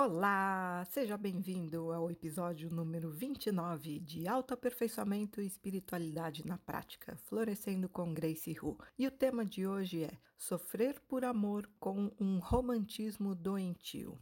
[0.00, 8.14] Olá, seja bem-vindo ao episódio número 29 de Autoaperfeiçoamento e Espiritualidade na Prática, Florescendo com
[8.14, 8.78] Grace Hu.
[8.96, 14.16] E o tema de hoje é Sofrer por amor com um romantismo doentio.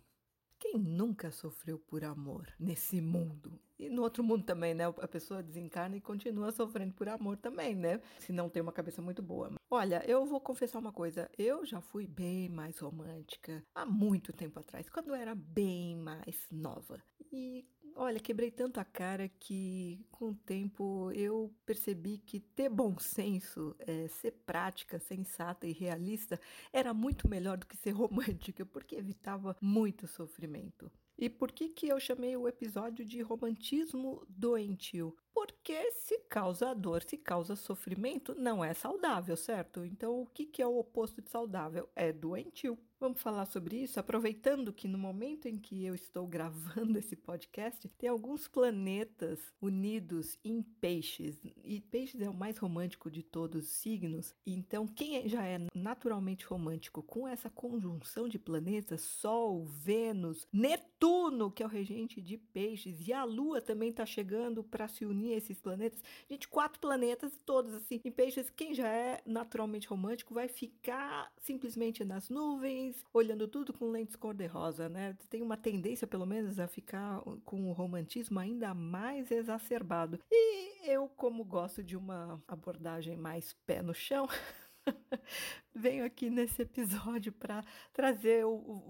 [0.59, 3.61] Quem nunca sofreu por amor nesse mundo?
[3.79, 4.85] E no outro mundo também, né?
[4.87, 8.01] A pessoa desencarna e continua sofrendo por amor também, né?
[8.19, 9.53] Se não tem uma cabeça muito boa.
[9.71, 11.31] Olha, eu vou confessar uma coisa.
[11.37, 16.47] Eu já fui bem mais romântica há muito tempo atrás, quando eu era bem mais
[16.51, 17.03] nova.
[17.31, 17.67] E
[17.97, 23.75] olha, quebrei tanto a cara que com o tempo eu percebi que ter bom senso,
[23.81, 26.39] é, ser prática, sensata e realista
[26.73, 30.91] era muito melhor do que ser romântica, porque evitava muito sofrimento.
[31.19, 35.17] E por que, que eu chamei o episódio de romantismo doentio?
[35.33, 39.83] Porque se causa dor, se causa sofrimento, não é saudável, certo?
[39.83, 41.89] Então, o que, que é o oposto de saudável?
[41.97, 42.79] É doentio.
[42.99, 47.87] Vamos falar sobre isso, aproveitando que no momento em que eu estou gravando esse podcast,
[47.91, 51.39] tem alguns planetas unidos em peixes.
[51.63, 54.35] E peixes é o mais romântico de todos os signos.
[54.47, 61.63] Então, quem já é naturalmente romântico com essa conjunção de planetas, Sol, Vênus, Netuno, que
[61.63, 65.37] é o regente de peixes, e a Lua também está chegando para se unir a
[65.37, 66.03] esses planetas.
[66.31, 68.49] Gente, quatro planetas, todos assim, em peixes.
[68.49, 74.89] Quem já é naturalmente romântico vai ficar simplesmente nas nuvens olhando tudo com lentes cor-de-rosa,
[74.89, 75.17] né?
[75.29, 80.19] Tem uma tendência, pelo menos, a ficar com o romantismo ainda mais exacerbado.
[80.31, 84.29] E eu, como gosto de uma abordagem mais pé no chão,
[85.75, 88.85] venho aqui nesse episódio para trazer o,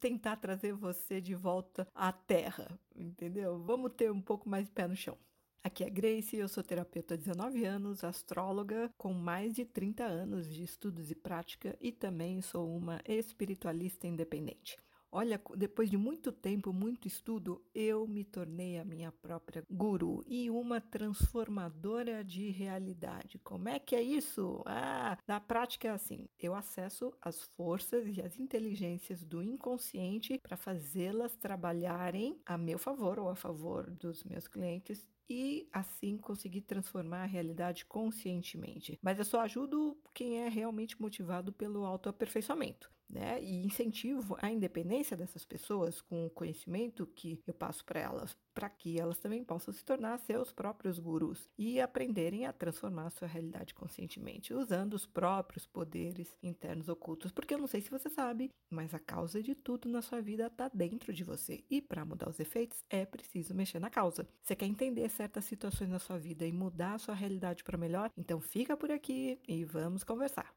[0.00, 3.58] tentar trazer você de volta à terra, entendeu?
[3.58, 5.16] Vamos ter um pouco mais pé no chão.
[5.64, 10.52] Aqui é Grace, eu sou terapeuta há 19 anos, astróloga com mais de 30 anos
[10.52, 14.76] de estudos e prática e também sou uma espiritualista independente.
[15.14, 20.50] Olha, depois de muito tempo, muito estudo, eu me tornei a minha própria guru e
[20.50, 23.38] uma transformadora de realidade.
[23.44, 24.62] Como é que é isso?
[24.66, 30.56] Ah, na prática é assim: eu acesso as forças e as inteligências do inconsciente para
[30.56, 37.22] fazê-las trabalharem a meu favor ou a favor dos meus clientes e assim conseguir transformar
[37.22, 38.98] a realidade conscientemente.
[39.02, 42.90] Mas eu só ajudo quem é realmente motivado pelo autoaperfeiçoamento.
[43.12, 43.42] Né?
[43.42, 48.68] E incentivo a independência dessas pessoas com o conhecimento que eu passo para elas para
[48.68, 53.28] que elas também possam se tornar seus próprios gurus e aprenderem a transformar a sua
[53.28, 57.32] realidade conscientemente, usando os próprios poderes internos ocultos.
[57.32, 60.46] Porque eu não sei se você sabe, mas a causa de tudo na sua vida
[60.46, 61.64] está dentro de você.
[61.70, 64.28] E para mudar os efeitos, é preciso mexer na causa.
[64.42, 68.10] Você quer entender certas situações na sua vida e mudar a sua realidade para melhor?
[68.16, 70.52] Então fica por aqui e vamos conversar.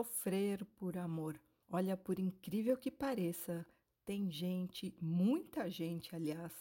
[0.00, 1.38] Sofrer por amor.
[1.68, 3.66] Olha, por incrível que pareça,
[4.02, 6.54] tem gente, muita gente, aliás,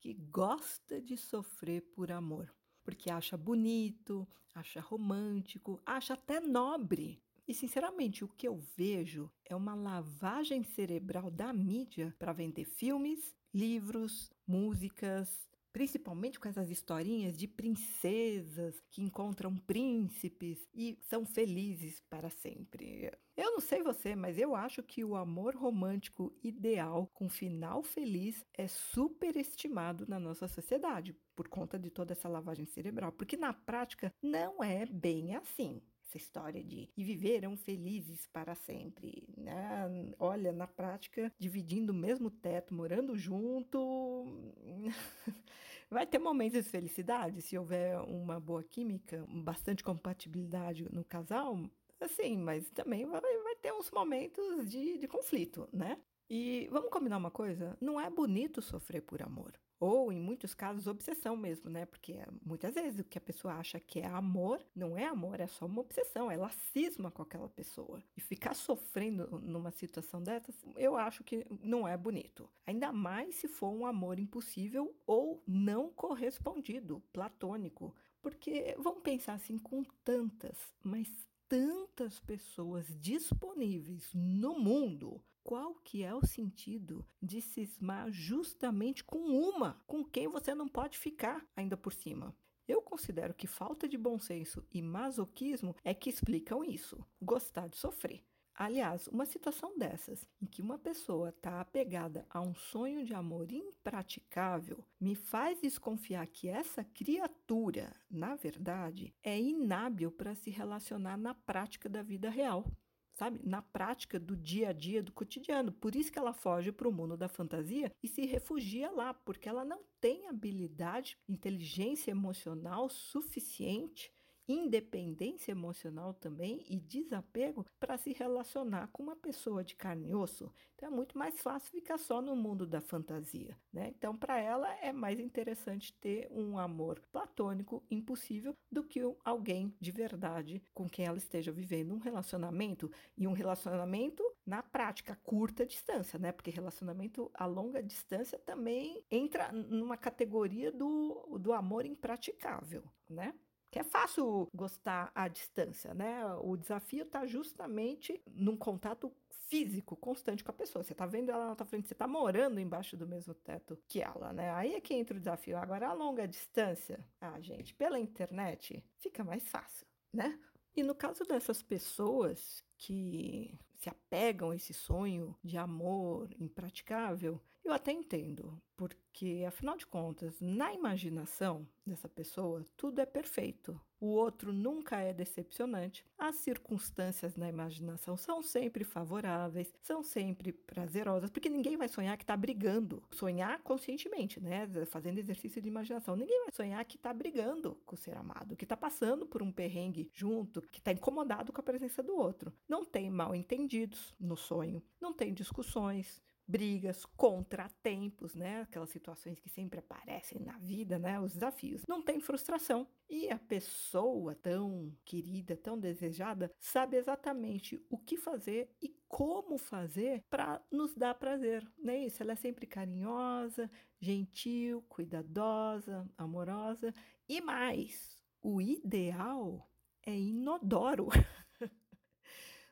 [0.00, 2.50] que gosta de sofrer por amor,
[2.82, 7.22] porque acha bonito, acha romântico, acha até nobre.
[7.46, 13.36] E sinceramente, o que eu vejo é uma lavagem cerebral da mídia para vender filmes,
[13.52, 22.30] livros, músicas, principalmente com essas historinhas de princesas que encontram príncipes e são felizes para
[22.30, 23.10] sempre.
[23.36, 28.44] Eu não sei você, mas eu acho que o amor romântico ideal com final feliz
[28.52, 34.12] é superestimado na nossa sociedade por conta de toda essa lavagem cerebral, porque na prática
[34.20, 39.86] não é bem assim essa história de e viveram felizes para sempre, né?
[40.18, 44.24] Olha, na prática, dividindo o mesmo teto, morando junto,
[45.90, 51.58] vai ter momentos de felicidade se houver uma boa química, bastante compatibilidade no casal,
[52.00, 55.98] assim, mas também vai, vai ter uns momentos de, de conflito, né?
[56.30, 57.76] E vamos combinar uma coisa?
[57.80, 59.52] Não é bonito sofrer por amor.
[59.80, 61.86] Ou, em muitos casos, obsessão mesmo, né?
[61.86, 65.46] Porque muitas vezes o que a pessoa acha que é amor não é amor, é
[65.46, 68.02] só uma obsessão, ela cisma com aquela pessoa.
[68.16, 72.50] E ficar sofrendo numa situação dessas, eu acho que não é bonito.
[72.66, 77.94] Ainda mais se for um amor impossível ou não correspondido, platônico.
[78.20, 81.08] Porque vamos pensar assim, com tantas, mas
[81.48, 89.82] tantas pessoas disponíveis no mundo, qual que é o sentido de cismar justamente com uma,
[89.86, 92.36] com quem você não pode ficar ainda por cima?
[92.68, 97.02] Eu considero que falta de bom senso e masoquismo é que explicam isso.
[97.18, 98.22] Gostar de sofrer.
[98.54, 103.50] Aliás, uma situação dessas, em que uma pessoa está apegada a um sonho de amor
[103.50, 111.32] impraticável, me faz desconfiar que essa criatura, na verdade, é inábil para se relacionar na
[111.32, 112.70] prática da vida real
[113.18, 113.40] sabe?
[113.42, 115.72] Na prática do dia a dia, do cotidiano.
[115.72, 119.48] Por isso que ela foge para o mundo da fantasia e se refugia lá, porque
[119.48, 124.12] ela não tem habilidade, inteligência emocional suficiente
[124.48, 130.50] independência emocional também e desapego para se relacionar com uma pessoa de carne e osso.
[130.74, 133.88] Então é muito mais fácil ficar só no mundo da fantasia, né?
[133.88, 139.90] Então para ela é mais interessante ter um amor platônico impossível do que alguém de
[139.90, 146.18] verdade com quem ela esteja vivendo um relacionamento e um relacionamento na prática, curta distância,
[146.18, 146.32] né?
[146.32, 153.34] Porque relacionamento a longa distância também entra numa categoria do, do amor impraticável, né?
[153.70, 156.24] Que é fácil gostar à distância, né?
[156.42, 159.12] O desafio está justamente num contato
[159.48, 160.82] físico constante com a pessoa.
[160.82, 164.00] Você está vendo ela na tua frente, você está morando embaixo do mesmo teto que
[164.00, 164.50] ela, né?
[164.54, 165.56] Aí é que entra o desafio.
[165.56, 170.38] Agora, a longa distância, ah, gente, pela internet fica mais fácil, né?
[170.76, 177.74] E no caso dessas pessoas que se apegam a esse sonho de amor impraticável, eu
[177.74, 183.78] até entendo, porque afinal de contas, na imaginação dessa pessoa, tudo é perfeito.
[184.00, 186.04] O outro nunca é decepcionante.
[186.16, 192.22] As circunstâncias na imaginação são sempre favoráveis, são sempre prazerosas, porque ninguém vai sonhar que
[192.22, 193.02] está brigando.
[193.10, 194.68] Sonhar conscientemente, né?
[194.86, 196.14] Fazendo exercício de imaginação.
[196.14, 199.50] Ninguém vai sonhar que está brigando com o ser amado, que está passando por um
[199.50, 202.52] perrengue junto, que está incomodado com a presença do outro.
[202.68, 208.62] Não tem mal entendidos no sonho, não tem discussões, brigas, contratempos, né?
[208.62, 211.20] Aquelas situações que sempre aparecem na vida, né?
[211.20, 211.82] Os desafios.
[211.86, 212.88] Não tem frustração.
[213.08, 220.24] E a pessoa tão querida, tão desejada, sabe exatamente o que fazer e como fazer
[220.30, 222.22] para nos dar prazer, não é isso?
[222.22, 223.70] Ela é sempre carinhosa,
[224.00, 226.94] gentil, cuidadosa, amorosa
[227.28, 228.18] e mais.
[228.42, 229.68] O ideal
[230.06, 231.08] é inodoro.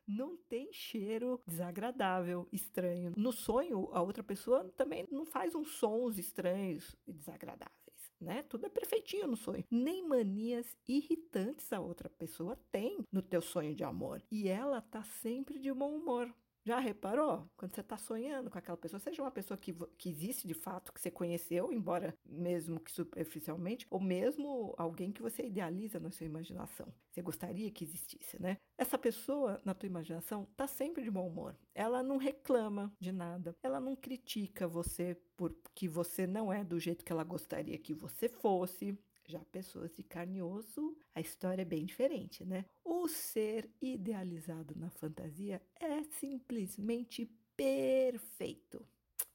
[0.07, 3.13] não tem cheiro desagradável, estranho.
[3.17, 7.77] No sonho, a outra pessoa também não faz uns sons estranhos e desagradáveis.
[8.21, 8.43] Né?
[8.45, 9.65] Tudo é perfeitinho no sonho.
[9.71, 14.23] Nem manias irritantes a outra pessoa tem no teu sonho de amor.
[14.31, 16.33] E ela tá sempre de bom humor.
[16.67, 17.49] Já reparou?
[17.57, 20.93] Quando você está sonhando com aquela pessoa, seja uma pessoa que, que existe de fato,
[20.93, 26.27] que você conheceu, embora mesmo que superficialmente, ou mesmo alguém que você idealiza na sua
[26.27, 26.93] imaginação.
[27.13, 28.59] Você gostaria que existisse, né?
[28.77, 31.57] Essa pessoa, na tua imaginação, está sempre de bom humor.
[31.73, 33.55] Ela não reclama de nada.
[33.63, 38.29] Ela não critica você porque você não é do jeito que ela gostaria que você
[38.29, 38.99] fosse.
[39.29, 42.65] Já pessoas de carne e osso, a história é bem diferente, né?
[42.85, 47.27] O ser idealizado na fantasia é simplesmente
[47.57, 48.87] perfeito.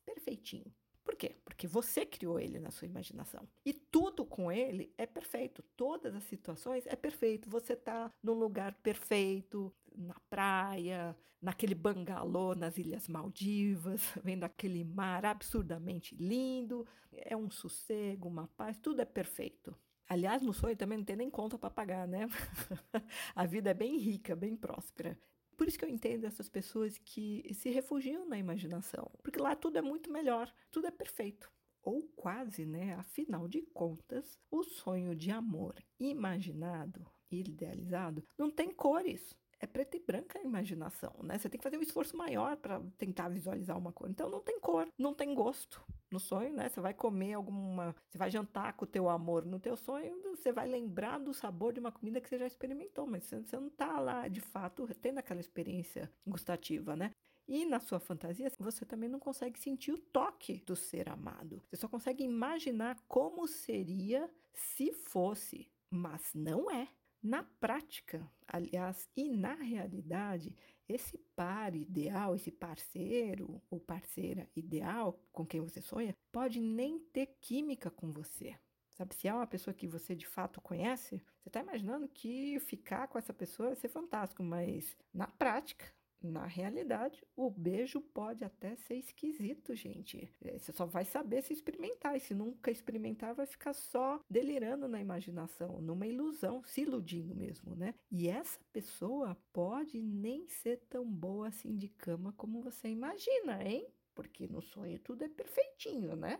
[0.06, 0.74] Perfeitinho.
[1.04, 1.36] Por quê?
[1.44, 3.48] Porque você criou ele na sua imaginação.
[3.66, 5.64] E tudo com ele é perfeito.
[5.76, 7.50] Todas as situações é perfeito.
[7.50, 15.26] Você está num lugar perfeito, na praia, naquele bangalô nas Ilhas Maldivas, vendo aquele mar
[15.26, 16.86] absurdamente lindo.
[17.12, 19.76] É um sossego, uma paz, tudo é perfeito.
[20.08, 22.28] Aliás, no sonho também não tem nem conta para pagar, né?
[23.34, 25.18] a vida é bem rica, bem próspera.
[25.58, 29.78] Por isso que eu entendo essas pessoas que se refugiam na imaginação, porque lá tudo
[29.78, 31.52] é muito melhor, tudo é perfeito.
[31.84, 32.94] Ou quase, né?
[32.94, 40.00] Afinal de contas, o sonho de amor imaginado, idealizado, não tem cores é preto e
[40.00, 41.38] branca a imaginação, né?
[41.38, 44.10] Você tem que fazer um esforço maior para tentar visualizar uma cor.
[44.10, 45.82] Então não tem cor, não tem gosto.
[46.12, 46.68] No sonho, né?
[46.68, 50.52] Você vai comer alguma, você vai jantar com o teu amor no teu sonho, você
[50.52, 54.00] vai lembrar do sabor de uma comida que você já experimentou, mas você não está
[54.00, 57.12] lá de fato tendo aquela experiência gustativa, né?
[57.48, 61.62] E na sua fantasia, você também não consegue sentir o toque do ser amado.
[61.70, 66.88] Você só consegue imaginar como seria se fosse, mas não é.
[67.24, 70.56] Na prática, aliás, e na realidade,
[70.90, 77.28] esse par ideal, esse parceiro ou parceira ideal com quem você sonha, pode nem ter
[77.40, 78.58] química com você.
[78.90, 83.08] Sabe, se é uma pessoa que você de fato conhece, você está imaginando que ficar
[83.08, 85.86] com essa pessoa vai ser fantástico, mas na prática,
[86.22, 90.30] na realidade, o beijo pode até ser esquisito, gente.
[90.44, 92.16] É, você só vai saber se experimentar.
[92.16, 97.76] E se nunca experimentar, vai ficar só delirando na imaginação, numa ilusão, se iludindo mesmo,
[97.76, 97.96] né?
[98.12, 103.88] E essa pessoa pode nem ser tão boa assim de cama como você imagina, hein?
[104.14, 106.40] Porque no sonho tudo é perfeitinho, né?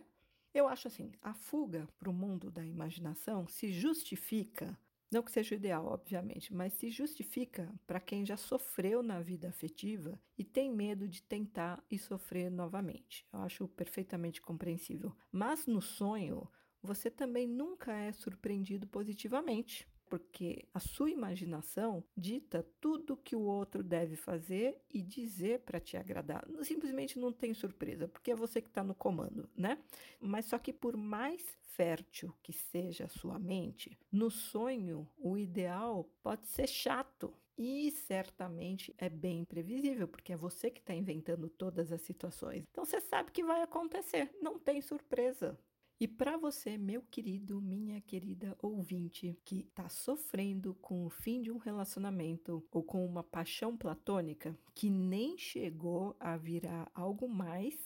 [0.54, 4.78] Eu acho assim, a fuga para o mundo da imaginação se justifica
[5.12, 9.48] Não que seja o ideal, obviamente, mas se justifica para quem já sofreu na vida
[9.48, 13.26] afetiva e tem medo de tentar e sofrer novamente.
[13.30, 15.14] Eu acho perfeitamente compreensível.
[15.30, 16.48] Mas no sonho,
[16.82, 23.82] você também nunca é surpreendido positivamente porque a sua imaginação dita tudo que o outro
[23.82, 26.46] deve fazer e dizer para te agradar.
[26.60, 29.78] Simplesmente não tem surpresa, porque é você que está no comando, né?
[30.20, 36.06] Mas só que por mais fértil que seja a sua mente, no sonho o ideal
[36.22, 37.32] pode ser chato.
[37.56, 42.64] E certamente é bem imprevisível, porque é você que está inventando todas as situações.
[42.70, 45.58] Então você sabe que vai acontecer, não tem surpresa.
[46.02, 51.48] E para você, meu querido, minha querida ouvinte, que está sofrendo com o fim de
[51.48, 57.76] um relacionamento ou com uma paixão platônica que nem chegou a virar algo mais,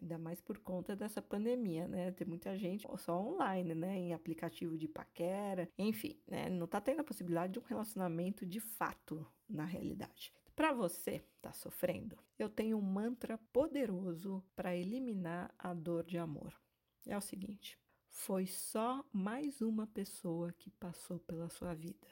[0.00, 2.12] ainda mais por conta dessa pandemia, né?
[2.12, 3.98] Tem muita gente só online, né?
[3.98, 6.48] Em aplicativo de paquera, enfim, né?
[6.48, 10.32] Não está tendo a possibilidade de um relacionamento de fato na realidade.
[10.54, 16.54] Para você está sofrendo, eu tenho um mantra poderoso para eliminar a dor de amor
[17.08, 22.06] é o seguinte: foi só mais uma pessoa que passou pela sua vida.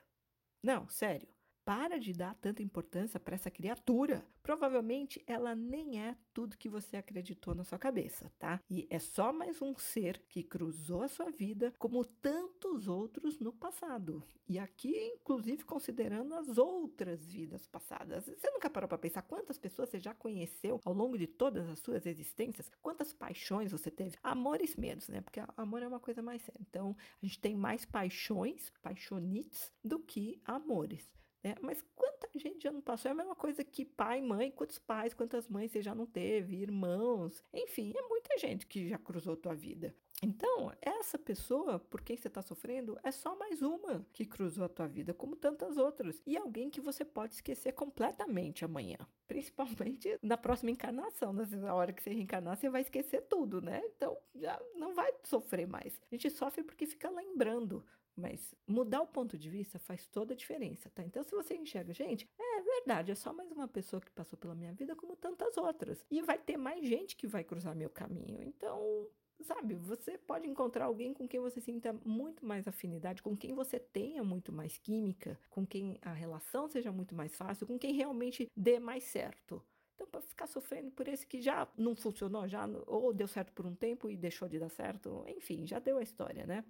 [0.62, 1.36] Não, sério.
[1.66, 4.25] Para de dar tanta importância para essa criatura.
[4.40, 8.61] Provavelmente ela nem é tudo que você acreditou na sua cabeça, tá?
[8.70, 13.52] E é só mais um ser que cruzou a sua vida, como tantos outros no
[13.52, 14.23] passado.
[14.49, 18.26] E aqui, inclusive, considerando as outras vidas passadas.
[18.26, 21.80] Você nunca parou para pensar quantas pessoas você já conheceu ao longo de todas as
[21.80, 22.70] suas existências?
[22.80, 24.16] Quantas paixões você teve?
[24.23, 25.20] Amores menos, né?
[25.20, 26.61] Porque amor é uma coisa mais séria.
[26.61, 31.11] Então, a gente tem mais paixões, paixonites, do que amores.
[31.43, 31.55] Né?
[31.61, 33.09] Mas quanta gente já não passou?
[33.09, 36.57] É a mesma coisa que pai, mãe, quantos pais, quantas mães você já não teve,
[36.57, 39.95] irmãos, enfim, é muita gente que já cruzou tua vida.
[40.23, 44.69] Então, essa pessoa por quem você está sofrendo é só mais uma que cruzou a
[44.69, 46.23] tua vida, como tantas outras.
[46.26, 48.97] E alguém que você pode esquecer completamente amanhã.
[49.28, 51.35] Principalmente na próxima encarnação.
[51.35, 53.83] Na hora que você reencarnar, você vai esquecer tudo, né?
[53.95, 56.00] Então, já não vai sofrer mais.
[56.11, 57.85] A gente sofre porque fica lembrando
[58.16, 61.02] mas mudar o ponto de vista faz toda a diferença, tá?
[61.02, 64.54] Então, se você enxerga, gente, é verdade, é só mais uma pessoa que passou pela
[64.54, 66.04] minha vida como tantas outras.
[66.11, 68.42] E vai ter mais gente que vai cruzar meu caminho.
[68.42, 69.08] Então,
[69.42, 73.78] sabe, você pode encontrar alguém com quem você sinta muito mais afinidade, com quem você
[73.78, 78.50] tenha muito mais química, com quem a relação seja muito mais fácil, com quem realmente
[78.56, 79.62] dê mais certo.
[79.94, 83.66] Então, para ficar sofrendo por esse que já não funcionou, já ou deu certo por
[83.66, 86.64] um tempo e deixou de dar certo, enfim, já deu a história, né?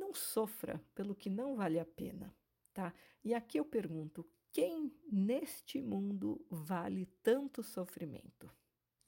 [0.00, 2.34] Não sofra pelo que não vale a pena,
[2.72, 2.94] tá?
[3.22, 8.50] E aqui eu pergunto: quem neste mundo vale tanto sofrimento?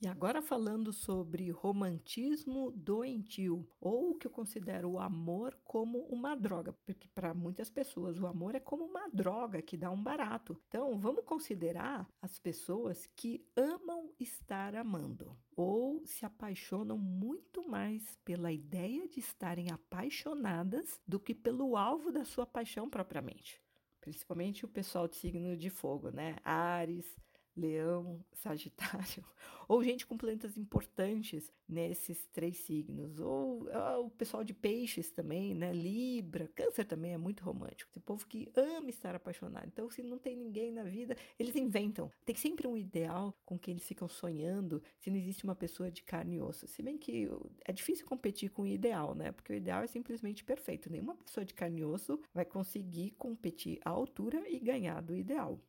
[0.03, 6.35] E agora falando sobre romantismo doentio, ou o que eu considero o amor como uma
[6.35, 10.61] droga, porque para muitas pessoas o amor é como uma droga que dá um barato.
[10.67, 18.51] Então, vamos considerar as pessoas que amam estar amando ou se apaixonam muito mais pela
[18.51, 23.63] ideia de estarem apaixonadas do que pelo alvo da sua paixão propriamente.
[24.01, 26.39] Principalmente o pessoal de signo de fogo, né?
[26.45, 27.07] Ares,
[27.57, 29.25] Leão, Sagitário,
[29.69, 35.55] ou gente com planetas importantes nesses três signos, ou, ou o pessoal de peixes também,
[35.55, 35.73] né?
[35.73, 37.91] Libra, Câncer também é muito romântico.
[37.93, 39.67] Tem povo que ama estar apaixonado.
[39.67, 42.11] Então, se não tem ninguém na vida, eles inventam.
[42.25, 46.03] Tem sempre um ideal com que eles ficam sonhando, se não existe uma pessoa de
[46.03, 46.67] carne e osso.
[46.67, 47.29] Se bem que
[47.65, 49.33] é difícil competir com o ideal, né?
[49.33, 50.91] Porque o ideal é simplesmente perfeito.
[50.91, 55.61] Nenhuma pessoa de carne e osso vai conseguir competir à altura e ganhar do ideal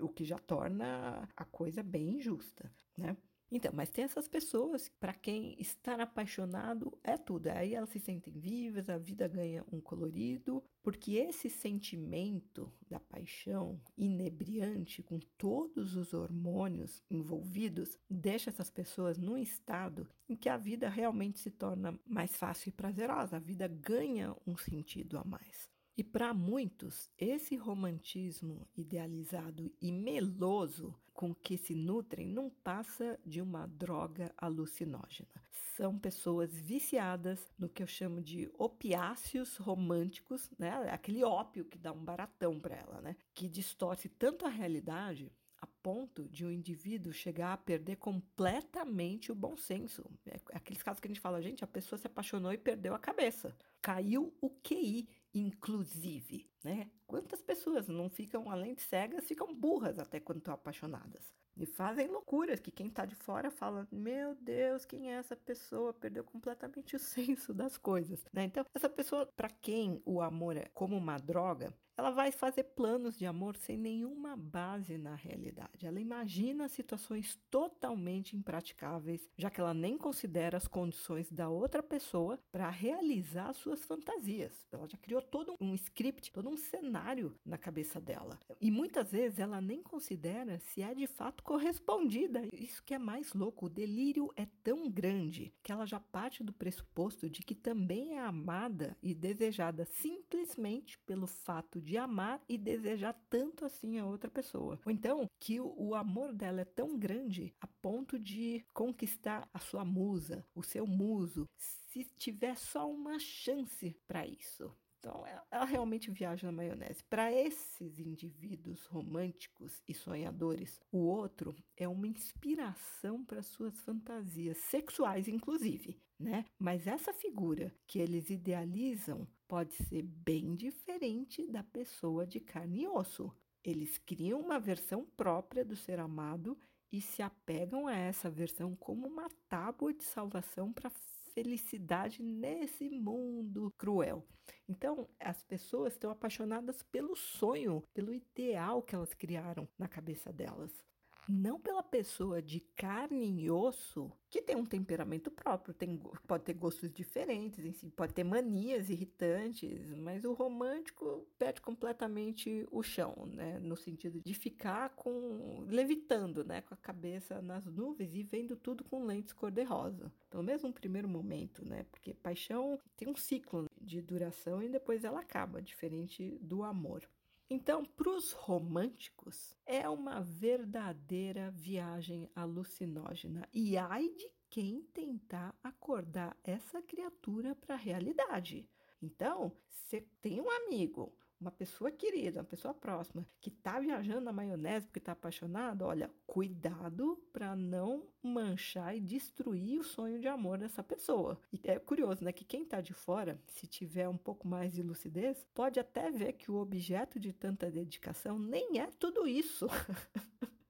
[0.00, 3.16] o que já torna a coisa bem injusta, né?
[3.54, 7.48] Então, mas tem essas pessoas para quem estar apaixonado é tudo.
[7.48, 13.78] Aí elas se sentem vivas, a vida ganha um colorido, porque esse sentimento da paixão
[13.94, 20.88] inebriante, com todos os hormônios envolvidos, deixa essas pessoas num estado em que a vida
[20.88, 25.68] realmente se torna mais fácil e prazerosa, a vida ganha um sentido a mais.
[25.96, 33.42] E para muitos, esse romantismo idealizado e meloso com que se nutrem não passa de
[33.42, 35.28] uma droga alucinógena.
[35.76, 40.70] São pessoas viciadas no que eu chamo de opiáceos românticos, né?
[40.90, 43.16] Aquele ópio que dá um baratão para ela, né?
[43.34, 45.30] Que distorce tanto a realidade
[45.60, 50.04] a ponto de um indivíduo chegar a perder completamente o bom senso.
[50.26, 52.98] É aqueles casos que a gente fala, gente, a pessoa se apaixonou e perdeu a
[52.98, 53.54] cabeça.
[53.80, 56.90] Caiu o QI inclusive, né?
[57.06, 61.32] Quantas pessoas não ficam, além de cegas, ficam burras até quando estão apaixonadas?
[61.56, 65.92] E fazem loucuras que quem está de fora fala: Meu Deus, quem é essa pessoa?
[65.92, 68.24] Perdeu completamente o senso das coisas.
[68.32, 68.44] Né?
[68.44, 73.16] Então, essa pessoa, para quem o amor é como uma droga, ela vai fazer planos
[73.16, 75.86] de amor sem nenhuma base na realidade.
[75.86, 82.38] Ela imagina situações totalmente impraticáveis, já que ela nem considera as condições da outra pessoa
[82.50, 84.66] para realizar suas fantasias.
[84.72, 88.38] Ela já criou todo um script, todo um cenário na cabeça dela.
[88.60, 92.42] E muitas vezes ela nem considera se é de fato correspondida.
[92.52, 96.52] Isso que é mais louco, o delírio é tão grande que ela já parte do
[96.52, 103.12] pressuposto de que também é amada e desejada simplesmente pelo fato de amar e desejar
[103.28, 104.80] tanto assim a outra pessoa.
[104.84, 109.84] Ou então que o, amor dela é tão grande a ponto de conquistar a sua
[109.84, 114.74] musa, o seu muso, se tiver só uma chance para isso.
[115.02, 117.02] Então, ela realmente viaja na maionese.
[117.02, 125.26] Para esses indivíduos românticos e sonhadores, o outro é uma inspiração para suas fantasias sexuais,
[125.26, 126.44] inclusive, né?
[126.56, 132.88] Mas essa figura que eles idealizam pode ser bem diferente da pessoa de carne e
[132.88, 133.30] osso.
[133.62, 136.58] Eles criam uma versão própria do ser amado
[136.90, 140.88] e se apegam a essa versão como uma tábua de salvação para
[141.34, 144.26] felicidade nesse mundo cruel.
[144.66, 150.82] Então, as pessoas estão apaixonadas pelo sonho, pelo ideal que elas criaram na cabeça delas
[151.28, 156.54] não pela pessoa de carne e osso, que tem um temperamento próprio, tem, pode ter
[156.54, 163.58] gostos diferentes, pode ter manias irritantes, mas o romântico perde completamente o chão, né?
[163.60, 166.62] No sentido de ficar com levitando, né?
[166.62, 170.12] Com a cabeça nas nuvens e vendo tudo com lentes cor-de-rosa.
[170.30, 171.84] Pelo menos no primeiro momento, né?
[171.90, 177.06] Porque paixão tem um ciclo de duração e depois ela acaba, diferente do amor.
[177.54, 183.46] Então, para os românticos, é uma verdadeira viagem alucinógena.
[183.52, 188.66] E ai de quem tentar acordar essa criatura para a realidade.
[189.02, 194.32] Então, você tem um amigo, uma pessoa querida, uma pessoa próxima, que está viajando na
[194.32, 200.58] maionese porque está apaixonado, olha, cuidado para não manchar e destruir o sonho de amor
[200.58, 201.38] dessa pessoa.
[201.52, 204.82] E é curioso, né, que quem está de fora, se tiver um pouco mais de
[204.82, 209.66] lucidez, pode até ver que o objeto de tanta dedicação nem é tudo isso.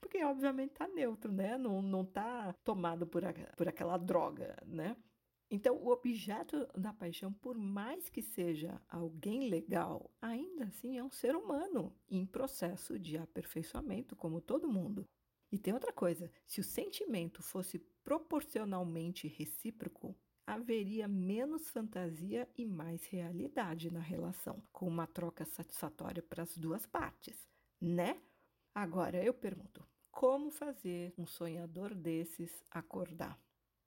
[0.00, 1.58] porque obviamente está neutro, né?
[1.58, 4.96] Não, não tá tomado por, a, por aquela droga, né?
[5.54, 11.10] Então, o objeto da paixão, por mais que seja alguém legal, ainda assim é um
[11.10, 15.06] ser humano em processo de aperfeiçoamento, como todo mundo.
[15.52, 23.04] E tem outra coisa: se o sentimento fosse proporcionalmente recíproco, haveria menos fantasia e mais
[23.04, 27.46] realidade na relação, com uma troca satisfatória para as duas partes,
[27.78, 28.18] né?
[28.74, 33.38] Agora eu pergunto: como fazer um sonhador desses acordar?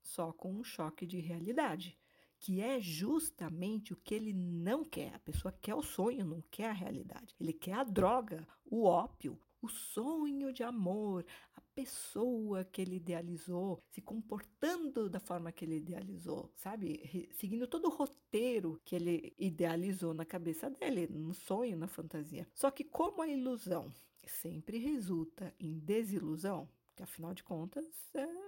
[0.05, 1.97] Só com um choque de realidade,
[2.39, 5.15] que é justamente o que ele não quer.
[5.15, 7.35] A pessoa quer o sonho, não quer a realidade.
[7.39, 13.81] Ele quer a droga, o ópio, o sonho de amor, a pessoa que ele idealizou,
[13.89, 17.29] se comportando da forma que ele idealizou, sabe?
[17.33, 22.47] Seguindo todo o roteiro que ele idealizou na cabeça dele, no sonho, na fantasia.
[22.53, 23.91] Só que como a ilusão
[24.27, 28.44] sempre resulta em desilusão, que afinal de contas é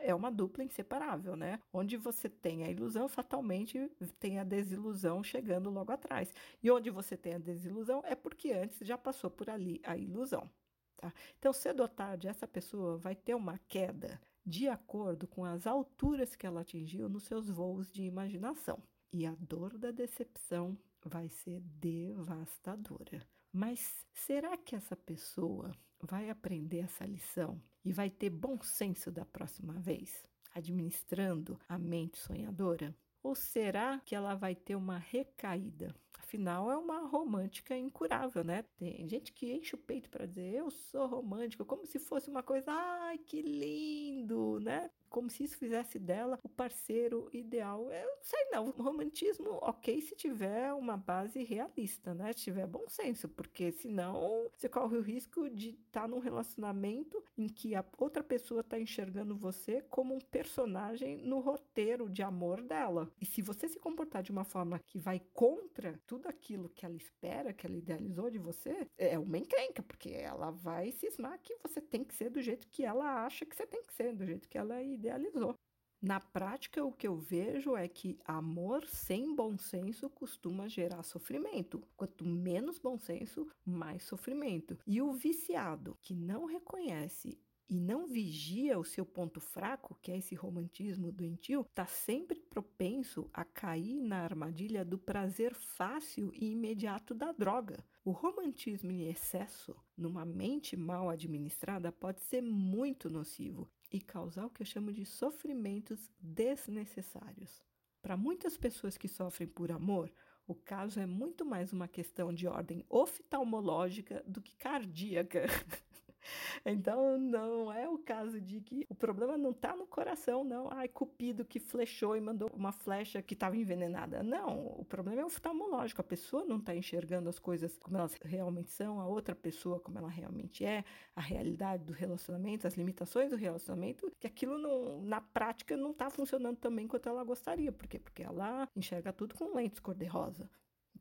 [0.00, 1.60] é uma dupla inseparável, né?
[1.72, 6.32] Onde você tem a ilusão, fatalmente tem a desilusão chegando logo atrás.
[6.62, 10.50] E onde você tem a desilusão é porque antes já passou por ali a ilusão.
[10.96, 11.12] Tá?
[11.38, 16.34] Então, cedo ou tarde, essa pessoa vai ter uma queda de acordo com as alturas
[16.34, 18.82] que ela atingiu nos seus voos de imaginação.
[19.12, 23.26] E a dor da decepção vai ser devastadora.
[23.52, 29.24] Mas será que essa pessoa vai aprender essa lição e vai ter bom senso da
[29.24, 30.22] próxima vez,
[30.54, 32.94] administrando a mente sonhadora?
[33.22, 35.94] Ou será que ela vai ter uma recaída?
[36.28, 38.62] Afinal, é uma romântica incurável, né?
[38.76, 42.42] Tem gente que enche o peito para dizer eu sou romântico, como se fosse uma
[42.42, 44.90] coisa, ai que lindo, né?
[45.08, 47.90] como se isso fizesse dela o parceiro ideal.
[47.90, 52.32] Eu não sei não, romantismo, ok, se tiver uma base realista, né?
[52.32, 57.22] Se tiver bom senso, porque senão você corre o risco de estar tá num relacionamento
[57.36, 62.62] em que a outra pessoa está enxergando você como um personagem no roteiro de amor
[62.62, 63.10] dela.
[63.20, 66.96] E se você se comportar de uma forma que vai contra tudo aquilo que ela
[66.96, 71.80] espera, que ela idealizou de você, é uma encrenca, porque ela vai cismar que você
[71.80, 74.48] tem que ser do jeito que ela acha que você tem que ser, do jeito
[74.48, 75.54] que ela idealizou.
[76.00, 81.82] Na prática, o que eu vejo é que amor sem bom senso costuma gerar sofrimento.
[81.96, 84.78] Quanto menos bom senso, mais sofrimento.
[84.86, 87.36] E o viciado que não reconhece
[87.68, 93.28] e não vigia o seu ponto fraco, que é esse romantismo doentio, está sempre propenso
[93.32, 97.84] a cair na armadilha do prazer fácil e imediato da droga.
[98.04, 104.50] O romantismo em excesso, numa mente mal administrada, pode ser muito nocivo e causar o
[104.50, 107.62] que eu chamo de sofrimentos desnecessários.
[108.00, 110.10] Para muitas pessoas que sofrem por amor,
[110.46, 115.44] o caso é muito mais uma questão de ordem oftalmológica do que cardíaca.
[116.64, 120.68] Então, não é o caso de que o problema não está no coração, não.
[120.70, 124.22] Ai, Cupido que flechou e mandou uma flecha que estava envenenada.
[124.22, 126.00] Não, o problema é oftalmológico.
[126.00, 129.98] A pessoa não está enxergando as coisas como elas realmente são, a outra pessoa como
[129.98, 135.20] ela realmente é, a realidade do relacionamento, as limitações do relacionamento, que aquilo não, na
[135.20, 137.72] prática não está funcionando também quanto ela gostaria.
[137.72, 137.98] Por quê?
[137.98, 140.50] Porque ela enxerga tudo com lentes cor-de-rosa.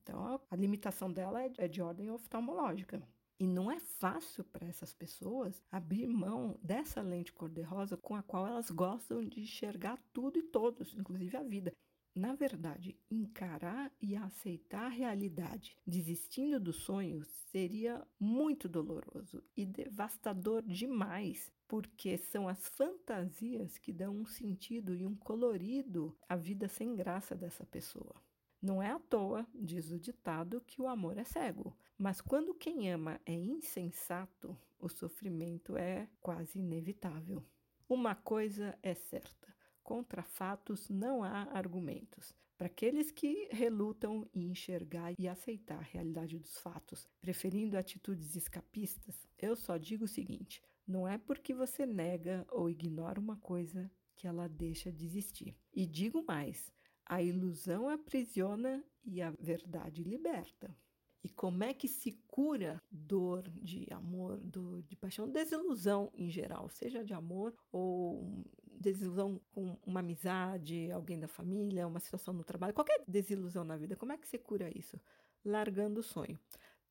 [0.02, 3.02] Então, a limitação dela é, é de ordem oftalmológica.
[3.40, 8.48] E não é fácil para essas pessoas abrir mão dessa lente cor-de-rosa com a qual
[8.48, 11.72] elas gostam de enxergar tudo e todos, inclusive a vida.
[12.16, 20.64] Na verdade, encarar e aceitar a realidade, desistindo dos sonhos, seria muito doloroso e devastador
[20.64, 26.96] demais, porque são as fantasias que dão um sentido e um colorido à vida sem
[26.96, 28.16] graça dessa pessoa.
[28.60, 31.78] Não é à toa, diz o ditado, que o amor é cego.
[31.98, 37.44] Mas quando quem ama é insensato, o sofrimento é quase inevitável.
[37.90, 42.36] Uma coisa é certa: contra fatos não há argumentos.
[42.56, 49.28] Para aqueles que relutam em enxergar e aceitar a realidade dos fatos, preferindo atitudes escapistas,
[49.38, 54.28] eu só digo o seguinte: não é porque você nega ou ignora uma coisa que
[54.28, 55.56] ela deixa de existir.
[55.74, 56.72] E digo mais:
[57.06, 60.76] a ilusão aprisiona e a verdade liberta.
[61.24, 66.70] E como é que se cura dor de amor, dor de paixão, desilusão em geral,
[66.70, 68.46] seja de amor ou
[68.80, 73.96] desilusão com uma amizade, alguém da família, uma situação no trabalho, qualquer desilusão na vida,
[73.96, 75.00] como é que você cura isso?
[75.44, 76.40] Largando o sonho.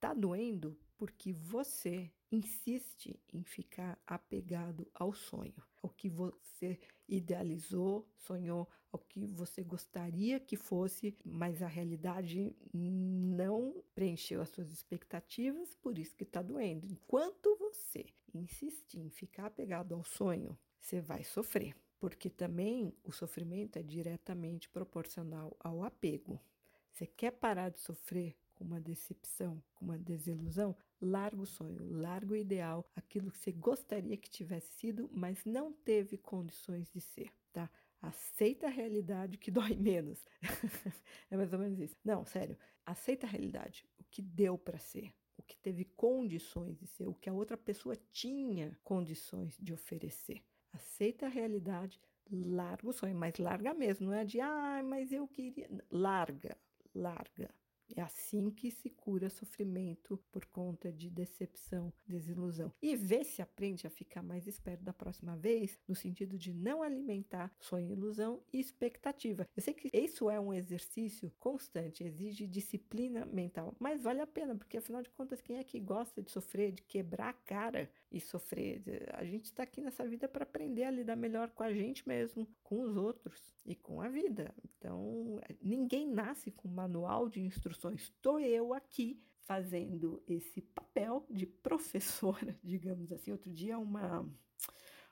[0.00, 8.68] Tá doendo porque você insiste em ficar apegado ao sonho, ao que você idealizou, sonhou,
[8.92, 15.98] ao que você gostaria que fosse, mas a realidade não preencheu as suas expectativas, por
[15.98, 16.86] isso que está doendo.
[16.86, 23.78] Enquanto você insistir em ficar apegado ao sonho, você vai sofrer, porque também o sofrimento
[23.78, 26.40] é diretamente proporcional ao apego.
[26.92, 32.32] Você quer parar de sofrer com uma decepção, com uma desilusão, larga o sonho, larga
[32.32, 37.30] o ideal, aquilo que você gostaria que tivesse sido, mas não teve condições de ser,
[37.52, 37.70] tá?
[38.00, 40.24] Aceita a realidade que dói menos.
[41.30, 41.96] é mais ou menos isso.
[42.04, 42.56] Não, sério.
[42.84, 47.14] Aceita a realidade, o que deu para ser, o que teve condições de ser, o
[47.14, 50.42] que a outra pessoa tinha condições de oferecer.
[50.72, 55.26] Aceita a realidade, larga o sonho, mas larga mesmo, não é de, ah, mas eu
[55.28, 55.68] queria.
[55.90, 56.56] Larga,
[56.94, 57.50] larga.
[57.94, 62.72] É assim que se cura sofrimento por conta de decepção, desilusão.
[62.83, 66.83] E vê se aprende a ficar mais esperto da próxima vez, no sentido de não
[66.83, 69.46] alimentar sonho, ilusão e expectativa.
[69.57, 74.57] Eu sei que isso é um exercício constante, exige disciplina mental, mas vale a pena,
[74.57, 78.20] porque afinal de contas, quem é que gosta de sofrer, de quebrar a cara e
[78.20, 78.83] sofrer?
[79.12, 82.48] A gente está aqui nessa vida para aprender a lidar melhor com a gente mesmo,
[82.62, 84.55] com os outros e com a vida.
[84.64, 88.02] Então, ninguém nasce com um manual de instruções instruções.
[88.02, 93.31] Estou eu aqui fazendo esse papel de professora, digamos assim.
[93.33, 94.29] Outro dia, uma,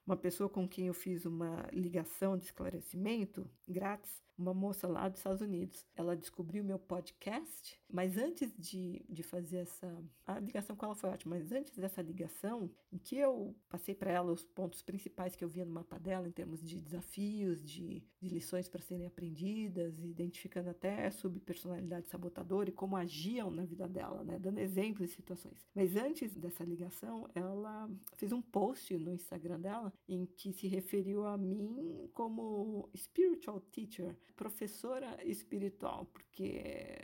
[0.06, 5.20] uma pessoa com quem eu fiz uma ligação de esclarecimento grátis uma moça lá dos
[5.20, 5.86] Estados Unidos.
[5.96, 10.02] Ela descobriu meu podcast, mas antes de, de fazer essa.
[10.26, 14.10] A ligação com ela foi ótima, mas antes dessa ligação, em que eu passei para
[14.10, 18.02] ela os pontos principais que eu via no mapa dela, em termos de desafios, de,
[18.20, 24.24] de lições para serem aprendidas, identificando até subpersonalidade sabotadora e como agiam na vida dela,
[24.24, 24.38] né?
[24.38, 25.66] dando exemplos de situações.
[25.74, 31.26] Mas antes dessa ligação, ela fez um post no Instagram dela em que se referiu
[31.26, 36.62] a mim como spiritual teacher professora espiritual, porque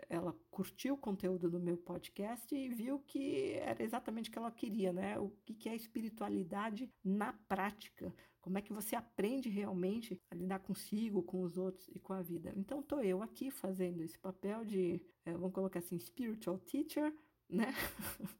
[0.08, 4.50] ela curtiu o conteúdo do meu podcast e viu que era exatamente o que ela
[4.50, 5.18] queria, né?
[5.18, 8.12] O que é espiritualidade na prática.
[8.40, 12.22] Como é que você aprende realmente a lidar consigo, com os outros e com a
[12.22, 12.52] vida?
[12.56, 17.14] Então, estou eu aqui fazendo esse papel de, é, vamos colocar assim, spiritual teacher,
[17.48, 17.66] né?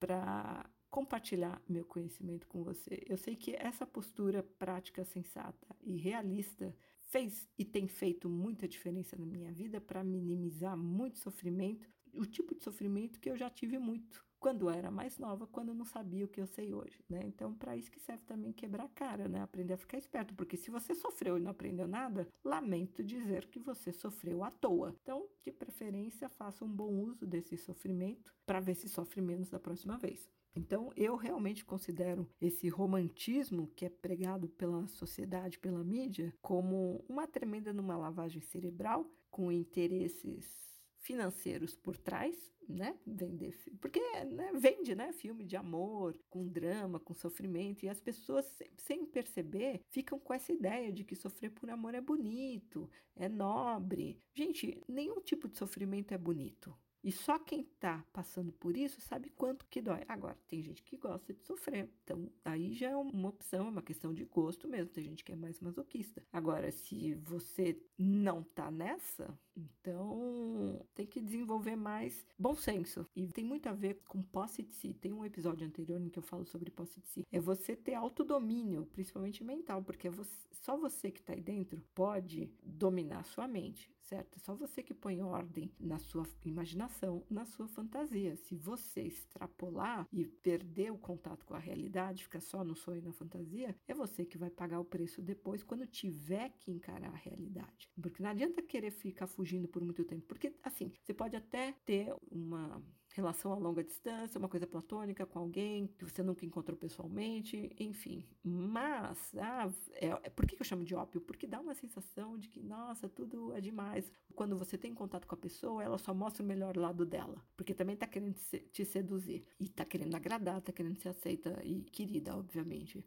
[0.00, 3.02] Para compartilhar meu conhecimento com você.
[3.06, 6.74] Eu sei que essa postura prática, sensata e realista
[7.14, 12.56] fez e tem feito muita diferença na minha vida para minimizar muito sofrimento, o tipo
[12.56, 15.86] de sofrimento que eu já tive muito quando eu era mais nova, quando eu não
[15.86, 17.22] sabia o que eu sei hoje, né?
[17.24, 19.40] Então, para isso que serve também quebrar a cara, né?
[19.40, 23.58] Aprender a ficar esperto, porque se você sofreu e não aprendeu nada, lamento dizer que
[23.58, 24.94] você sofreu à toa.
[25.00, 29.58] Então, de preferência, faça um bom uso desse sofrimento para ver se sofre menos da
[29.58, 30.28] próxima vez.
[30.54, 37.26] Então, eu realmente considero esse romantismo que é pregado pela sociedade, pela mídia, como uma
[37.26, 40.73] tremenda numa lavagem cerebral com interesses
[41.04, 42.98] financeiros por trás, né?
[43.06, 44.50] Vender, porque né?
[44.54, 45.12] vende, né?
[45.12, 48.46] Filme de amor, com drama, com sofrimento, e as pessoas,
[48.78, 54.18] sem perceber, ficam com essa ideia de que sofrer por amor é bonito, é nobre.
[54.34, 56.74] Gente, nenhum tipo de sofrimento é bonito.
[57.04, 60.02] E só quem está passando por isso sabe quanto que dói.
[60.08, 61.90] Agora, tem gente que gosta de sofrer.
[62.02, 64.90] Então, aí já é uma opção, é uma questão de gosto mesmo.
[64.90, 66.22] Tem gente que é mais masoquista.
[66.32, 73.06] Agora, se você não tá nessa, então tem que desenvolver mais bom senso.
[73.14, 74.94] E tem muito a ver com posse de si.
[74.94, 77.26] Tem um episódio anterior em que eu falo sobre posse de si.
[77.30, 81.84] É você ter autodomínio, principalmente mental, porque é você, só você que está aí dentro
[81.94, 84.36] pode dominar a sua mente certo?
[84.36, 88.36] É só você que põe ordem na sua imaginação, na sua fantasia.
[88.36, 93.04] Se você extrapolar e perder o contato com a realidade, ficar só no sonho e
[93.04, 97.16] na fantasia, é você que vai pagar o preço depois quando tiver que encarar a
[97.16, 97.90] realidade.
[98.00, 102.14] Porque não adianta querer ficar fugindo por muito tempo, porque assim, você pode até ter
[102.30, 102.82] uma
[103.14, 108.26] relação a longa distância, uma coisa platônica com alguém que você nunca encontrou pessoalmente, enfim.
[108.42, 111.20] Mas, ah, é, é, por que eu chamo de ópio?
[111.20, 114.10] Porque dá uma sensação de que, nossa, tudo é demais.
[114.34, 117.72] Quando você tem contato com a pessoa, ela só mostra o melhor lado dela, porque
[117.72, 118.34] também tá querendo
[118.72, 123.06] te seduzir e tá querendo agradar, tá querendo ser aceita e querida, obviamente.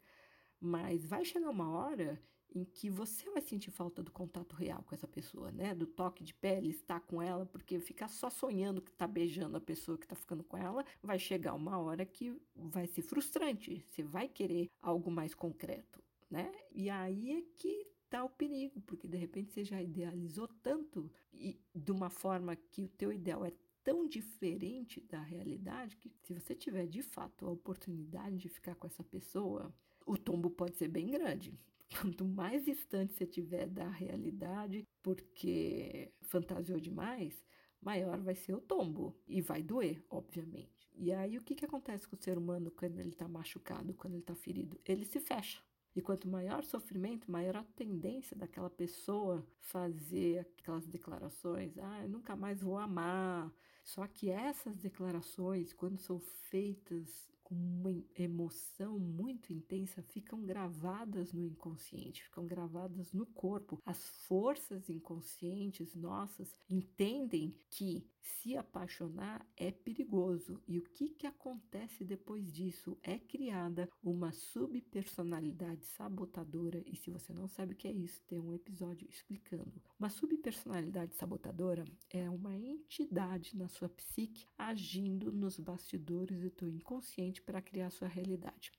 [0.59, 2.19] Mas vai chegar uma hora
[2.53, 5.75] em que você vai sentir falta do contato real com essa pessoa, né?
[5.75, 9.61] Do toque de pele, estar com ela, porque ficar só sonhando que tá beijando a
[9.61, 13.85] pessoa que tá ficando com ela, vai chegar uma hora que vai ser frustrante.
[13.89, 16.51] Você vai querer algo mais concreto, né?
[16.71, 21.59] E aí é que tá o perigo, porque de repente você já idealizou tanto e
[21.75, 23.51] de uma forma que o teu ideal é
[23.83, 28.87] tão diferente da realidade que se você tiver de fato a oportunidade de ficar com
[28.87, 29.73] essa pessoa,
[30.05, 31.57] o tombo pode ser bem grande.
[32.01, 37.43] Quanto mais distante você estiver da realidade, porque fantasiou demais,
[37.81, 39.15] maior vai ser o tombo.
[39.27, 40.89] E vai doer, obviamente.
[40.93, 44.13] E aí, o que, que acontece com o ser humano quando ele está machucado, quando
[44.13, 44.79] ele está ferido?
[44.85, 45.61] Ele se fecha.
[45.95, 52.35] E quanto maior sofrimento, maior a tendência daquela pessoa fazer aquelas declarações: ah, eu nunca
[52.35, 53.51] mais vou amar.
[53.83, 61.45] Só que essas declarações, quando são feitas com uma emoção muito intensa ficam gravadas no
[61.45, 63.81] inconsciente, ficam gravadas no corpo.
[63.85, 70.61] As forças inconscientes nossas entendem que se apaixonar é perigoso.
[70.67, 72.97] E o que, que acontece depois disso?
[73.01, 76.83] É criada uma subpersonalidade sabotadora.
[76.85, 79.81] E se você não sabe o que é isso, tem um episódio explicando.
[79.99, 87.41] Uma subpersonalidade sabotadora é uma entidade na sua psique agindo nos bastidores do teu inconsciente
[87.41, 88.71] para criar sua realidade.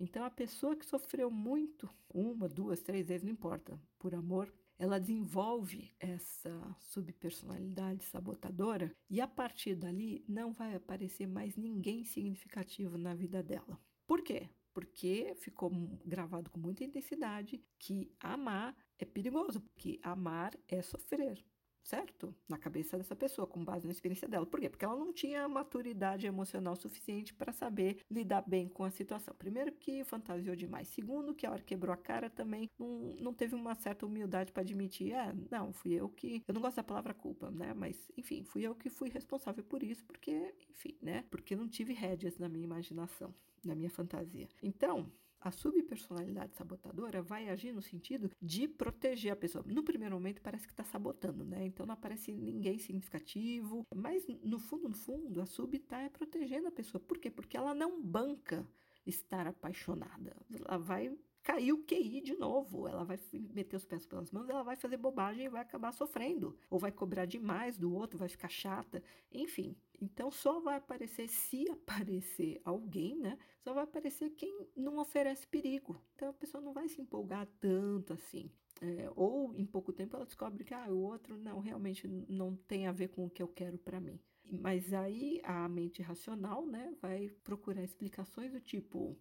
[0.00, 4.50] Então, a pessoa que sofreu muito, uma, duas, três vezes, não importa, por amor,
[4.80, 12.96] ela desenvolve essa subpersonalidade sabotadora e a partir dali não vai aparecer mais ninguém significativo
[12.96, 13.78] na vida dela.
[14.06, 14.48] Por quê?
[14.72, 15.70] Porque ficou
[16.02, 21.44] gravado com muita intensidade que amar é perigoso, porque amar é sofrer
[21.82, 22.34] certo?
[22.48, 24.46] Na cabeça dessa pessoa, com base na experiência dela.
[24.46, 24.68] Por quê?
[24.68, 29.34] Porque ela não tinha maturidade emocional suficiente para saber lidar bem com a situação.
[29.38, 30.88] Primeiro, que fantasiou demais.
[30.88, 34.52] Segundo, que a hora que quebrou a cara também não, não teve uma certa humildade
[34.52, 36.42] para admitir: é, não, fui eu que.
[36.46, 37.72] Eu não gosto da palavra culpa, né?
[37.74, 41.24] Mas, enfim, fui eu que fui responsável por isso, porque, enfim, né?
[41.30, 44.48] Porque não tive rédeas na minha imaginação, na minha fantasia.
[44.62, 49.64] Então, a subpersonalidade sabotadora vai agir no sentido de proteger a pessoa.
[49.66, 51.64] No primeiro momento parece que está sabotando, né?
[51.66, 56.72] Então não aparece ninguém significativo, mas no fundo, no fundo, a sub está protegendo a
[56.72, 57.00] pessoa.
[57.00, 57.30] Por quê?
[57.30, 58.66] Porque ela não banca
[59.06, 60.36] estar apaixonada.
[60.52, 61.16] Ela vai
[61.50, 62.86] cair o QI de novo.
[62.86, 63.18] Ela vai
[63.52, 66.56] meter os pés pelas mãos, ela vai fazer bobagem e vai acabar sofrendo.
[66.70, 69.02] Ou vai cobrar demais do outro, vai ficar chata.
[69.32, 73.36] Enfim, então só vai aparecer, se aparecer alguém, né?
[73.64, 76.00] Só vai aparecer quem não oferece perigo.
[76.14, 78.50] Então a pessoa não vai se empolgar tanto assim.
[78.80, 82.86] É, ou em pouco tempo ela descobre que ah, o outro não realmente não tem
[82.86, 84.18] a ver com o que eu quero para mim.
[84.50, 89.16] Mas aí a mente racional, né, vai procurar explicações do tipo: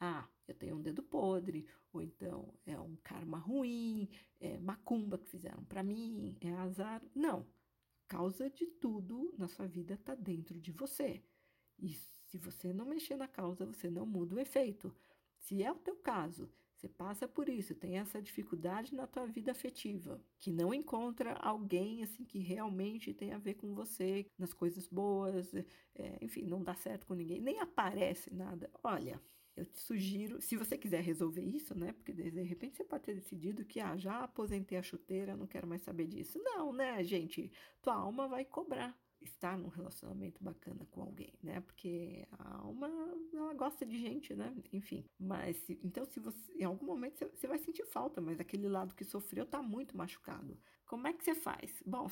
[0.00, 4.08] ah, eu tenho um dedo podre, ou então é um karma ruim,
[4.40, 7.02] é macumba que fizeram para mim, é azar.
[7.14, 7.46] Não,
[8.08, 11.22] causa de tudo na sua vida está dentro de você.
[11.78, 14.94] E Se você não mexer na causa, você não muda o efeito.
[15.38, 19.52] Se é o teu caso, você passa por isso, tem essa dificuldade na tua vida
[19.52, 24.86] afetiva, que não encontra alguém assim que realmente tem a ver com você, nas coisas
[24.88, 25.54] boas,
[25.94, 28.70] é, enfim, não dá certo com ninguém, nem aparece nada.
[28.82, 29.20] Olha,
[29.56, 31.92] eu te sugiro, se você quiser resolver isso, né?
[31.92, 35.66] Porque de repente você pode ter decidido que, ah, já aposentei a chuteira, não quero
[35.66, 36.38] mais saber disso.
[36.42, 37.50] Não, né, gente?
[37.80, 41.60] Tua alma vai cobrar estar num relacionamento bacana com alguém, né?
[41.60, 42.88] Porque a alma,
[43.32, 44.54] ela gosta de gente, né?
[44.72, 48.68] Enfim, mas então se você, em algum momento você, você vai sentir falta, mas aquele
[48.68, 50.58] lado que sofreu tá muito machucado.
[50.86, 51.82] Como é que você faz?
[51.84, 52.08] Bom,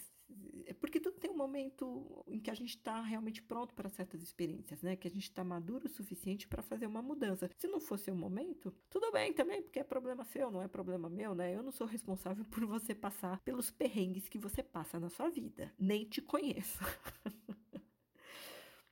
[0.74, 4.82] porque tudo tem um momento em que a gente está realmente pronto para certas experiências,
[4.82, 4.96] né?
[4.96, 7.50] Que a gente está maduro o suficiente para fazer uma mudança.
[7.58, 11.10] Se não fosse o momento, tudo bem também, porque é problema seu, não é problema
[11.10, 11.56] meu, né?
[11.56, 15.72] Eu não sou responsável por você passar pelos perrengues que você passa na sua vida.
[15.78, 16.80] Nem te conheço.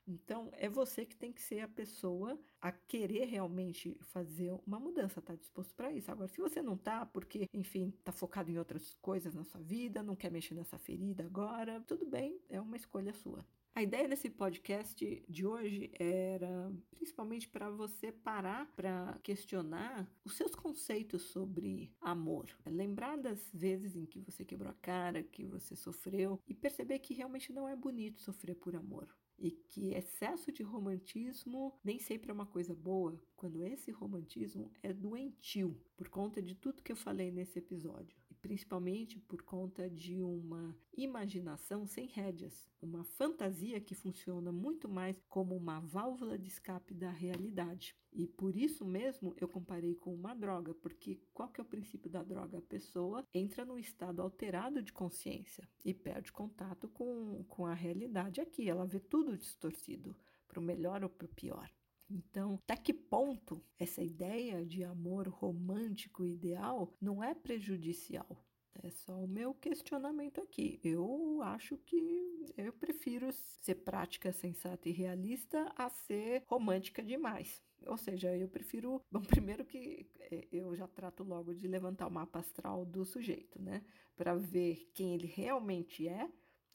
[0.07, 5.21] Então, é você que tem que ser a pessoa a querer realmente fazer uma mudança,
[5.21, 6.09] tá disposto para isso.
[6.09, 10.01] Agora, se você não tá, porque, enfim, tá focado em outras coisas na sua vida,
[10.01, 13.45] não quer mexer nessa ferida agora, tudo bem, é uma escolha sua.
[13.75, 20.55] A ideia desse podcast de hoje era principalmente para você parar para questionar os seus
[20.55, 22.47] conceitos sobre amor.
[22.65, 27.13] Lembrar das vezes em que você quebrou a cara, que você sofreu e perceber que
[27.13, 29.07] realmente não é bonito sofrer por amor
[29.37, 34.91] e que excesso de romantismo nem sempre é uma coisa boa, quando esse romantismo é
[34.91, 40.73] doentio, por conta de tudo que eu falei nesse episódio, principalmente por conta de uma
[40.95, 47.11] imaginação sem rédeas, uma fantasia que funciona muito mais como uma válvula de escape da
[47.11, 47.93] realidade.
[48.13, 52.09] E por isso mesmo eu comparei com uma droga, porque qual que é o princípio
[52.09, 52.59] da droga?
[52.59, 58.39] A pessoa entra num estado alterado de consciência e perde contato com, com a realidade
[58.39, 58.69] aqui.
[58.69, 60.15] Ela vê tudo distorcido,
[60.47, 61.69] para o melhor ou para o pior.
[62.09, 68.45] Então, até que ponto essa ideia de amor romântico ideal não é prejudicial?
[68.83, 70.79] É só o meu questionamento aqui.
[70.83, 77.61] Eu acho que eu prefiro ser prática, sensata e realista a ser romântica demais.
[77.85, 79.01] Ou seja, eu prefiro.
[79.11, 83.61] Bom, primeiro que é, eu já trato logo de levantar o mapa astral do sujeito,
[83.61, 83.83] né?
[84.15, 86.29] Para ver quem ele realmente é,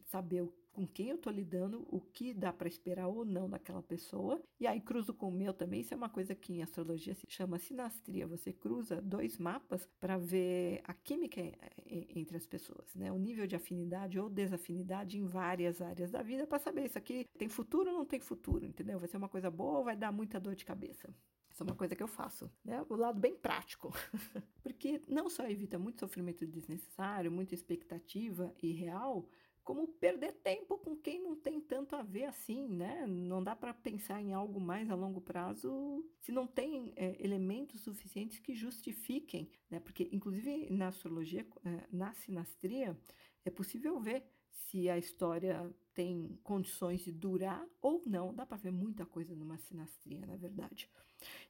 [0.04, 3.82] saber o com quem eu estou lidando, o que dá para esperar ou não daquela
[3.82, 4.42] pessoa.
[4.58, 5.80] E aí cruzo com o meu também.
[5.80, 8.26] Isso é uma coisa que em astrologia se chama sinastria.
[8.26, 11.40] Você cruza dois mapas para ver a química
[11.86, 13.12] entre as pessoas, né?
[13.12, 17.26] O nível de afinidade ou desafinidade em várias áreas da vida para saber isso aqui
[17.38, 18.98] tem futuro ou não tem futuro, entendeu?
[18.98, 21.14] Vai ser uma coisa boa ou vai dar muita dor de cabeça.
[21.52, 22.82] Isso é uma coisa que eu faço, né?
[22.88, 23.92] O lado bem prático.
[24.62, 29.28] Porque não só evita muito sofrimento desnecessário, muita expectativa irreal,
[29.64, 33.06] como perder tempo com quem não tem tanto a ver assim, né?
[33.06, 37.80] Não dá para pensar em algo mais a longo prazo se não tem é, elementos
[37.82, 39.78] suficientes que justifiquem, né?
[39.80, 42.98] Porque, inclusive, na astrologia, é, na sinastria,
[43.44, 48.34] é possível ver se a história tem condições de durar ou não.
[48.34, 50.90] Dá para ver muita coisa numa sinastria, na verdade.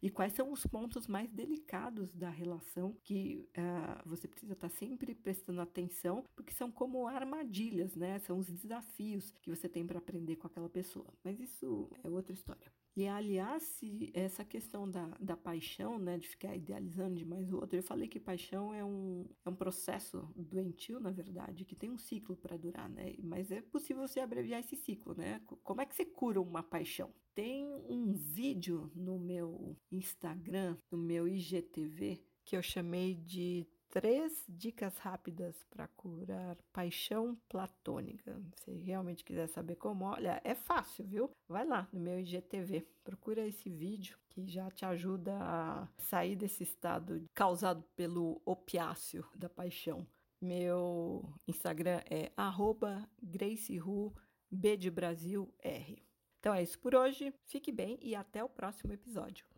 [0.02, 4.74] E quais são os pontos mais delicados da relação que uh, você precisa estar tá
[4.74, 8.18] sempre prestando atenção, porque são como armadilhas, né?
[8.18, 11.12] São os desafios que você tem para aprender com aquela pessoa.
[11.24, 12.70] Mas isso é outra história.
[12.94, 17.78] E aliás, se essa questão da, da paixão, né, de ficar idealizando demais o outro,
[17.78, 21.96] eu falei que paixão é um, é um processo doentio, na verdade, que tem um
[21.96, 23.14] ciclo para durar, né?
[23.22, 25.40] Mas é possível você abreviar esse ciclo, né?
[25.62, 27.10] Como é que você cura uma paixão?
[27.34, 34.96] Tem um vídeo no meu Instagram, no meu IGTV, que eu chamei de três dicas
[34.96, 38.42] rápidas para curar paixão platônica.
[38.56, 41.30] Se realmente quiser saber como, olha, é fácil, viu?
[41.46, 46.62] Vai lá no meu IGTV, procura esse vídeo que já te ajuda a sair desse
[46.62, 50.06] estado causado pelo opiáceo da paixão.
[50.40, 52.32] Meu Instagram é
[53.22, 54.14] @gracehu
[54.50, 56.02] B de Brasil R.
[56.40, 57.32] Então é isso por hoje.
[57.44, 59.46] Fique bem e até o próximo episódio.